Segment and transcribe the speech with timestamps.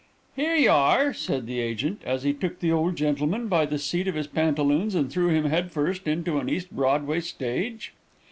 [0.35, 4.15] "'Here y'ar,' said the agent, as he took the old gentleman by the seat of
[4.15, 7.93] his pantaloons, and threw him head first into an East Broadway stage.